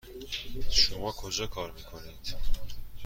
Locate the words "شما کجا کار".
0.69-1.71